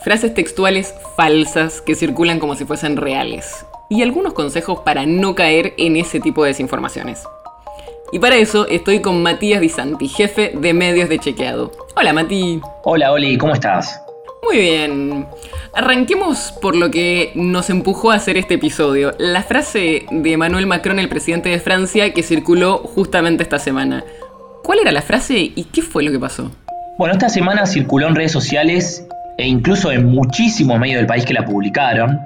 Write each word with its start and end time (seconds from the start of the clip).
Frases 0.00 0.32
textuales 0.32 0.94
falsas 1.16 1.80
que 1.80 1.96
circulan 1.96 2.38
como 2.38 2.54
si 2.54 2.64
fuesen 2.64 2.96
reales. 2.96 3.66
Y 3.90 4.02
algunos 4.02 4.32
consejos 4.32 4.80
para 4.84 5.06
no 5.06 5.34
caer 5.34 5.74
en 5.76 5.96
ese 5.96 6.20
tipo 6.20 6.44
de 6.44 6.50
desinformaciones. 6.50 7.24
Y 8.12 8.20
para 8.20 8.36
eso 8.36 8.66
estoy 8.68 9.00
con 9.00 9.22
Matías 9.22 9.60
Di 9.60 9.68
Santi, 9.68 10.08
jefe 10.08 10.52
de 10.54 10.72
medios 10.72 11.08
de 11.08 11.18
Chequeado. 11.18 11.72
Hola 11.96 12.12
Mati. 12.12 12.60
Hola 12.84 13.12
Oli, 13.12 13.36
¿cómo 13.36 13.54
estás? 13.54 14.00
Muy 14.44 14.58
bien. 14.58 15.26
Arranquemos 15.74 16.52
por 16.62 16.76
lo 16.76 16.90
que 16.90 17.32
nos 17.34 17.68
empujó 17.68 18.12
a 18.12 18.14
hacer 18.14 18.36
este 18.36 18.54
episodio. 18.54 19.14
La 19.18 19.42
frase 19.42 20.06
de 20.10 20.32
Emmanuel 20.32 20.66
Macron, 20.66 21.00
el 21.00 21.08
presidente 21.08 21.48
de 21.48 21.58
Francia, 21.58 22.14
que 22.14 22.22
circuló 22.22 22.78
justamente 22.78 23.42
esta 23.42 23.58
semana. 23.58 24.04
¿Cuál 24.62 24.78
era 24.78 24.92
la 24.92 25.02
frase 25.02 25.38
y 25.54 25.64
qué 25.64 25.82
fue 25.82 26.04
lo 26.04 26.12
que 26.12 26.20
pasó? 26.20 26.50
Bueno, 26.98 27.14
esta 27.14 27.28
semana 27.28 27.66
circuló 27.66 28.08
en 28.08 28.14
redes 28.14 28.32
sociales 28.32 29.06
e 29.38 29.46
incluso 29.46 29.90
en 29.92 30.04
muchísimos 30.06 30.78
medios 30.78 30.98
del 30.98 31.06
país 31.06 31.24
que 31.24 31.32
la 31.32 31.44
publicaron, 31.44 32.20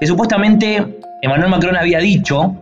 que 0.00 0.06
supuestamente 0.06 0.98
Emmanuel 1.20 1.50
Macron 1.50 1.76
había 1.76 1.98
dicho, 1.98 2.56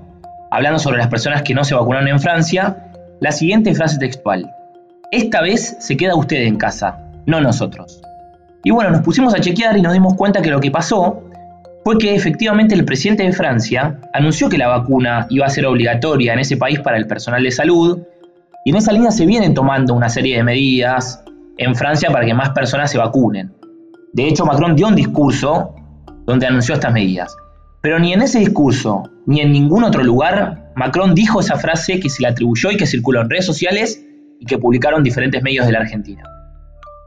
hablando 0.50 0.78
sobre 0.78 0.98
las 0.98 1.08
personas 1.08 1.42
que 1.42 1.55
no 1.55 1.62
se 1.62 1.75
vacunaron 1.75 2.08
en 2.08 2.19
Francia, 2.19 2.89
la 3.20 3.31
siguiente 3.33 3.75
frase 3.75 3.98
textual. 3.98 4.50
Esta 5.11 5.42
vez 5.42 5.77
se 5.78 5.97
queda 5.97 6.16
usted 6.16 6.39
en 6.39 6.56
casa, 6.56 6.98
no 7.27 7.41
nosotros. 7.41 8.00
Y 8.64 8.70
bueno, 8.70 8.91
nos 8.91 9.03
pusimos 9.03 9.34
a 9.34 9.41
chequear 9.41 9.77
y 9.77 9.83
nos 9.83 9.92
dimos 9.92 10.14
cuenta 10.14 10.41
que 10.41 10.50
lo 10.50 10.61
que 10.61 10.70
pasó 10.70 11.22
fue 11.84 11.98
que 11.98 12.14
efectivamente 12.14 12.75
el 12.75 12.86
presidente 12.86 13.25
de 13.25 13.33
Francia 13.33 13.98
anunció 14.14 14.48
que 14.48 14.56
la 14.56 14.69
vacuna 14.69 15.27
iba 15.28 15.44
a 15.44 15.50
ser 15.50 15.66
obligatoria 15.66 16.33
en 16.33 16.38
ese 16.38 16.56
país 16.56 16.81
para 16.81 16.97
el 16.97 17.06
personal 17.06 17.42
de 17.42 17.50
salud, 17.50 17.98
y 18.64 18.70
en 18.70 18.77
esa 18.77 18.92
línea 18.92 19.11
se 19.11 19.27
vienen 19.27 19.53
tomando 19.53 19.92
una 19.92 20.09
serie 20.09 20.36
de 20.36 20.44
medidas 20.44 21.22
en 21.59 21.75
Francia 21.75 22.11
para 22.11 22.25
que 22.25 22.33
más 22.33 22.50
personas 22.50 22.91
se 22.91 22.97
vacunen. 22.97 23.53
De 24.12 24.28
hecho, 24.28 24.44
Macron 24.44 24.77
dio 24.77 24.88
un 24.88 24.94
discurso 24.94 25.74
donde 26.27 26.46
anunció 26.46 26.74
estas 26.74 26.92
medidas. 26.92 27.34
Pero 27.80 27.98
ni 27.98 28.12
en 28.12 28.22
ese 28.22 28.38
discurso, 28.38 29.10
ni 29.27 29.41
en 29.41 29.52
ningún 29.52 29.84
otro 29.84 30.02
lugar, 30.02 30.70
Macron 30.77 31.14
dijo 31.14 31.41
esa 31.41 31.56
frase 31.56 31.98
que 31.98 32.08
se 32.08 32.22
le 32.22 32.28
atribuyó 32.28 32.70
y 32.70 32.77
que 32.77 32.86
circuló 32.86 33.22
en 33.22 33.30
redes 33.30 33.46
sociales 33.46 34.04
y 34.38 34.46
que 34.46 34.58
publicaron 34.58 35.02
diferentes 35.02 35.42
medios 35.42 35.66
de 35.66 35.72
la 35.72 35.80
Argentina. 35.80 36.22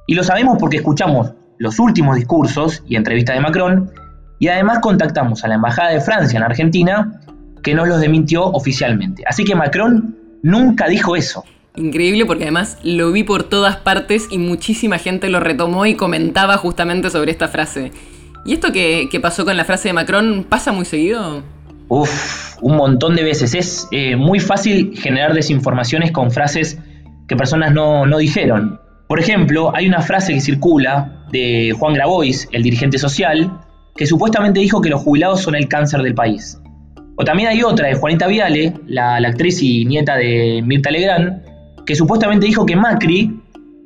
Y 0.07 0.15
lo 0.15 0.23
sabemos 0.23 0.57
porque 0.59 0.77
escuchamos 0.77 1.33
los 1.57 1.79
últimos 1.79 2.15
discursos 2.15 2.83
y 2.87 2.95
entrevistas 2.95 3.35
de 3.35 3.41
Macron 3.41 3.91
y 4.39 4.49
además 4.49 4.79
contactamos 4.79 5.43
a 5.43 5.47
la 5.47 5.55
Embajada 5.55 5.91
de 5.91 6.01
Francia 6.01 6.37
en 6.37 6.43
Argentina 6.43 7.21
que 7.63 7.73
nos 7.73 7.87
los 7.87 8.01
demintió 8.01 8.45
oficialmente. 8.45 9.23
Así 9.27 9.43
que 9.43 9.55
Macron 9.55 10.15
nunca 10.43 10.87
dijo 10.87 11.15
eso. 11.15 11.43
Increíble 11.77 12.25
porque 12.25 12.43
además 12.43 12.77
lo 12.83 13.11
vi 13.11 13.23
por 13.23 13.43
todas 13.43 13.75
partes 13.77 14.27
y 14.31 14.37
muchísima 14.37 14.97
gente 14.97 15.29
lo 15.29 15.39
retomó 15.39 15.85
y 15.85 15.95
comentaba 15.95 16.57
justamente 16.57 17.09
sobre 17.09 17.31
esta 17.31 17.47
frase. 17.49 17.91
¿Y 18.45 18.53
esto 18.53 18.71
que, 18.71 19.09
pasó 19.21 19.43
con 19.43 19.57
la 19.57 19.65
frase 19.65 19.89
de 19.89 19.93
Macron 19.93 20.45
pasa 20.47 20.71
muy 20.71 20.85
seguido? 20.85 21.43
Uf, 21.89 22.55
un 22.61 22.77
montón 22.77 23.15
de 23.15 23.23
veces. 23.23 23.53
Es 23.55 23.87
eh, 23.91 24.15
muy 24.15 24.39
fácil 24.39 24.97
generar 24.97 25.33
desinformaciones 25.33 26.11
con 26.11 26.31
frases 26.31 26.79
que 27.27 27.35
personas 27.35 27.73
no, 27.73 28.05
no 28.05 28.19
dijeron. 28.19 28.79
Por 29.07 29.19
ejemplo, 29.19 29.75
hay 29.75 29.87
una 29.87 30.01
frase 30.01 30.33
que 30.33 30.41
circula 30.41 31.25
de 31.31 31.73
Juan 31.77 31.93
Grabois, 31.93 32.47
el 32.51 32.63
dirigente 32.63 32.97
social, 32.97 33.59
que 33.95 34.05
supuestamente 34.05 34.59
dijo 34.59 34.81
que 34.81 34.89
los 34.89 35.01
jubilados 35.01 35.41
son 35.41 35.55
el 35.55 35.67
cáncer 35.67 36.01
del 36.01 36.15
país. 36.15 36.59
O 37.17 37.23
también 37.23 37.49
hay 37.49 37.63
otra 37.63 37.87
de 37.87 37.95
Juanita 37.95 38.27
Viale, 38.27 38.73
la, 38.87 39.19
la 39.19 39.29
actriz 39.29 39.61
y 39.61 39.85
nieta 39.85 40.15
de 40.17 40.61
Mirta 40.63 40.91
Legrand, 40.91 41.54
que 41.85 41.95
supuestamente 41.95 42.45
dijo 42.45 42.65
que 42.65 42.75
Macri 42.75 43.39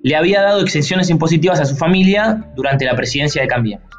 le 0.04 0.16
había 0.16 0.42
dado 0.42 0.62
exenciones 0.62 1.10
impositivas 1.10 1.60
a 1.60 1.66
su 1.66 1.76
familia 1.76 2.52
durante 2.56 2.86
la 2.86 2.96
presidencia 2.96 3.42
de 3.42 3.48
Cambiemos. 3.48 3.90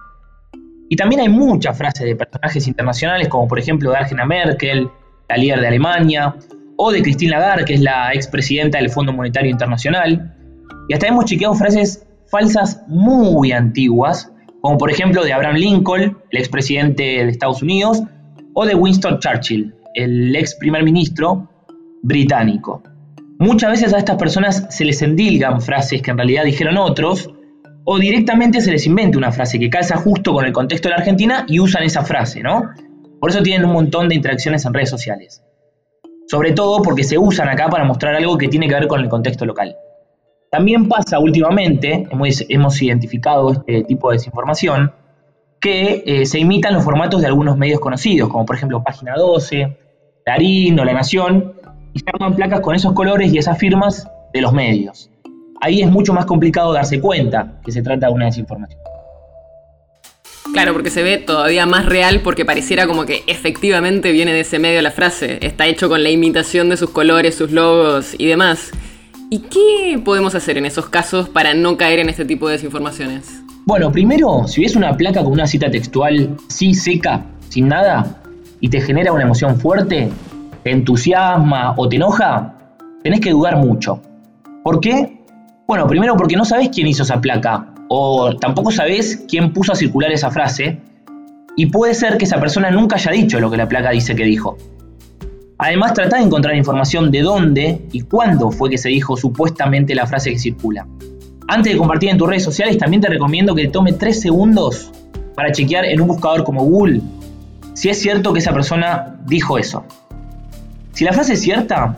Y 0.89 0.97
también 0.97 1.21
hay 1.21 1.29
muchas 1.29 1.77
frases 1.79 2.05
de 2.07 2.17
personajes 2.17 2.67
internacionales, 2.67 3.29
como 3.29 3.47
por 3.47 3.59
ejemplo 3.59 3.91
de 3.91 3.99
Angela 3.99 4.27
Merkel, 4.27 4.89
la 5.29 5.37
líder 5.37 5.61
de 5.61 5.69
Alemania, 5.69 6.35
o 6.77 6.91
de 6.91 7.03
Christine 7.03 7.33
Lagarde, 7.33 7.65
que 7.65 7.75
es 7.75 7.81
la 7.81 8.13
expresidenta 8.13 8.79
del 8.79 8.91
Fondo 8.91 9.13
Monetario 9.13 9.51
Internacional. 9.51 10.35
Y 10.89 10.95
hasta 10.95 11.07
hemos 11.07 11.27
chequeado 11.27 11.55
frases 11.55 12.07
falsas 12.29 12.83
muy 12.89 13.53
antiguas, 13.53 14.33
como 14.63 14.79
por 14.79 14.91
ejemplo 14.91 15.23
de 15.23 15.33
Abraham 15.33 15.57
Lincoln, 15.57 16.19
el 16.31 16.39
expresidente 16.39 17.03
de 17.03 17.29
Estados 17.29 17.63
Unidos, 17.63 18.03
o 18.55 18.65
de 18.65 18.75
Winston 18.75 19.19
Churchill, 19.21 19.75
el 19.95 20.35
ex 20.35 20.55
primer 20.55 20.83
ministro 20.83 21.49
británico. 22.03 22.83
Muchas 23.41 23.71
veces 23.71 23.95
a 23.95 23.99
estas 23.99 24.19
personas 24.19 24.67
se 24.69 24.85
les 24.85 25.01
endilgan 25.01 25.63
frases 25.63 26.03
que 26.03 26.11
en 26.11 26.19
realidad 26.19 26.45
dijeron 26.45 26.77
otros, 26.77 27.31
o 27.85 27.99
directamente 27.99 28.61
se 28.61 28.71
les 28.71 28.87
inventa 28.87 29.17
una 29.17 29.33
frase 29.33 29.59
que 29.59 29.71
calza 29.71 29.97
justo 29.97 30.35
con 30.35 30.45
el 30.45 30.53
contexto 30.53 30.89
de 30.89 30.91
la 30.91 30.99
Argentina 30.99 31.47
y 31.49 31.59
usan 31.59 31.83
esa 31.83 32.05
frase, 32.05 32.43
¿no? 32.43 32.69
Por 33.19 33.31
eso 33.31 33.43
tienen 33.43 33.65
un 33.65 33.73
montón 33.73 34.11
de 34.11 34.15
interacciones 34.15 34.67
en 34.67 34.75
redes 34.75 34.91
sociales. 34.91 35.43
Sobre 36.27 36.53
todo 36.53 36.83
porque 36.83 37.03
se 37.03 37.17
usan 37.17 37.49
acá 37.49 37.71
para 37.71 37.85
mostrar 37.85 38.15
algo 38.15 38.37
que 38.37 38.49
tiene 38.49 38.69
que 38.69 38.75
ver 38.75 38.87
con 38.87 39.01
el 39.01 39.09
contexto 39.09 39.47
local. 39.47 39.75
También 40.51 40.87
pasa 40.87 41.19
últimamente, 41.19 42.09
hemos, 42.11 42.83
identificado 42.83 43.53
este 43.53 43.85
tipo 43.85 44.11
de 44.11 44.19
desinformación, 44.19 44.93
que 45.63 46.03
eh, 46.05 46.27
se 46.27 46.39
imitan 46.39 46.75
los 46.75 46.85
formatos 46.85 47.23
de 47.23 47.29
algunos 47.29 47.57
medios 47.57 47.81
conocidos, 47.81 48.29
como 48.29 48.45
por 48.45 48.57
ejemplo 48.57 48.85
Página 48.85 49.15
12, 49.17 49.79
Clarín 50.27 50.79
o 50.79 50.85
La 50.85 50.93
Nación, 50.93 51.55
y 51.95 51.99
se 51.99 52.05
arman 52.13 52.35
placas 52.35 52.61
con 52.61 52.75
esos 52.75 52.93
colores 52.93 53.33
y 53.33 53.39
esas 53.39 53.59
firmas 53.59 54.09
de 54.33 54.41
los 54.41 54.53
medios. 54.53 55.11
Ahí 55.61 55.83
es 55.83 55.91
mucho 55.91 56.15
más 56.15 56.25
complicado 56.25 56.73
darse 56.73 57.01
cuenta 57.01 57.61
que 57.65 57.73
se 57.73 57.83
trata 57.83 58.07
de 58.07 58.13
una 58.13 58.27
desinformación. 58.27 58.81
Claro, 60.53 60.73
porque 60.73 60.91
se 60.91 61.03
ve 61.03 61.19
todavía 61.19 61.65
más 61.67 61.87
real 61.87 62.21
porque 62.23 62.45
pareciera 62.45 62.87
como 62.87 63.05
que 63.07 63.23
efectivamente 63.27 64.11
viene 64.11 64.33
de 64.33 64.41
ese 64.41 64.59
medio 64.59 64.83
la 64.83 64.91
frase. 64.91 65.39
Está 65.43 65.67
hecho 65.67 65.89
con 65.89 66.03
la 66.03 66.11
imitación 66.11 66.69
de 66.71 66.77
sus 66.77 66.91
colores, 66.91 67.37
sus 67.37 67.53
logos 67.53 68.15
y 68.19 68.27
demás. 68.27 68.71
¿Y 69.31 69.41
qué 69.41 70.01
podemos 70.05 70.35
hacer 70.35 70.59
en 70.59 70.67
esos 70.67 70.89
casos 70.89 71.29
para 71.29 71.55
no 71.55 71.77
caer 71.77 72.01
en 72.01 72.09
este 72.09 72.25
tipo 72.25 72.49
de 72.49 72.55
desinformaciones? 72.55 73.43
Bueno, 73.65 73.93
primero, 73.93 74.49
si 74.49 74.63
ves 74.63 74.75
una 74.75 74.97
placa 74.97 75.23
con 75.23 75.33
una 75.33 75.47
cita 75.47 75.71
textual 75.71 76.37
sí 76.49 76.75
seca, 76.75 77.25
sin 77.49 77.69
nada, 77.69 78.21
y 78.59 78.69
te 78.69 78.81
genera 78.81 79.13
una 79.13 79.23
emoción 79.23 79.57
fuerte, 79.61 80.11
te 80.63 80.71
entusiasma 80.71 81.75
o 81.77 81.89
te 81.89 81.97
enoja, 81.97 82.55
tenés 83.03 83.21
que 83.21 83.31
dudar 83.31 83.57
mucho. 83.57 84.01
¿Por 84.63 84.81
qué? 84.81 85.25
Bueno, 85.67 85.87
primero 85.87 86.17
porque 86.17 86.37
no 86.37 86.45
sabés 86.45 86.71
quién 86.71 86.87
hizo 86.87 87.03
esa 87.03 87.21
placa 87.21 87.67
o 87.89 88.37
tampoco 88.37 88.71
sabés 88.71 89.25
quién 89.29 89.53
puso 89.53 89.73
a 89.73 89.75
circular 89.77 90.13
esa 90.13 90.31
frase 90.31 90.81
y 91.57 91.67
puede 91.67 91.95
ser 91.95 92.19
que 92.19 92.25
esa 92.25 92.39
persona 92.41 92.71
nunca 92.71 92.97
haya 92.97 93.13
dicho 93.13 93.41
lo 93.41 93.51
que 93.51 93.57
la 93.57 93.69
placa 93.69 93.91
dice 93.91 94.15
que 94.15 94.25
dijo. 94.25 94.57
Además, 95.59 95.93
trata 95.93 96.17
de 96.17 96.23
encontrar 96.23 96.57
información 96.57 97.11
de 97.11 97.21
dónde 97.21 97.83
y 97.93 98.01
cuándo 98.01 98.51
fue 98.51 98.71
que 98.71 98.79
se 98.79 98.89
dijo 98.89 99.17
supuestamente 99.17 99.95
la 99.95 100.07
frase 100.07 100.31
que 100.31 100.39
circula. 100.39 100.87
Antes 101.49 101.73
de 101.73 101.79
compartir 101.79 102.09
en 102.09 102.17
tus 102.17 102.29
redes 102.29 102.45
sociales, 102.45 102.79
también 102.79 103.03
te 103.03 103.09
recomiendo 103.09 103.55
que 103.55 103.69
tome 103.69 103.93
3 103.93 104.21
segundos 104.21 104.91
para 105.35 105.53
chequear 105.53 105.85
en 105.85 106.01
un 106.01 106.09
buscador 106.09 106.45
como 106.45 106.65
Google 106.65 107.03
si 107.75 107.89
es 107.89 108.01
cierto 108.01 108.33
que 108.33 108.41
esa 108.41 108.53
persona 108.53 109.21
dijo 109.27 109.59
eso. 109.59 109.85
Si 111.01 111.07
la 111.07 111.15
frase 111.15 111.33
es 111.33 111.41
cierta, 111.41 111.97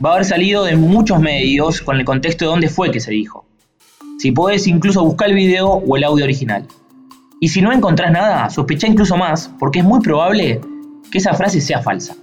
va 0.00 0.10
a 0.10 0.12
haber 0.12 0.24
salido 0.24 0.62
de 0.62 0.76
muchos 0.76 1.18
medios 1.18 1.80
con 1.80 1.98
el 1.98 2.04
contexto 2.04 2.44
de 2.44 2.50
dónde 2.52 2.68
fue 2.68 2.92
que 2.92 3.00
se 3.00 3.10
dijo. 3.10 3.44
Si 4.20 4.30
puedes 4.30 4.68
incluso 4.68 5.04
buscar 5.04 5.30
el 5.30 5.34
video 5.34 5.70
o 5.70 5.96
el 5.96 6.04
audio 6.04 6.24
original. 6.24 6.64
Y 7.40 7.48
si 7.48 7.62
no 7.62 7.72
encontrás 7.72 8.12
nada, 8.12 8.48
sospecha 8.50 8.86
incluso 8.86 9.16
más, 9.16 9.50
porque 9.58 9.80
es 9.80 9.84
muy 9.84 9.98
probable 9.98 10.60
que 11.10 11.18
esa 11.18 11.34
frase 11.34 11.60
sea 11.60 11.82
falsa. 11.82 12.14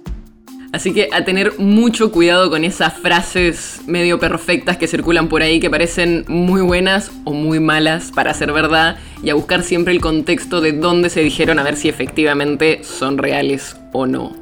Así 0.72 0.94
que 0.94 1.10
a 1.12 1.22
tener 1.22 1.58
mucho 1.58 2.10
cuidado 2.10 2.48
con 2.48 2.64
esas 2.64 2.94
frases 2.94 3.82
medio 3.86 4.18
perfectas 4.18 4.78
que 4.78 4.88
circulan 4.88 5.28
por 5.28 5.42
ahí 5.42 5.60
que 5.60 5.68
parecen 5.68 6.24
muy 6.28 6.62
buenas 6.62 7.12
o 7.24 7.34
muy 7.34 7.60
malas 7.60 8.10
para 8.10 8.32
ser 8.32 8.54
verdad 8.54 8.96
y 9.22 9.28
a 9.28 9.34
buscar 9.34 9.62
siempre 9.62 9.92
el 9.92 10.00
contexto 10.00 10.62
de 10.62 10.72
dónde 10.72 11.10
se 11.10 11.20
dijeron 11.20 11.58
a 11.58 11.62
ver 11.62 11.76
si 11.76 11.90
efectivamente 11.90 12.84
son 12.84 13.18
reales 13.18 13.76
o 13.92 14.06
no. 14.06 14.41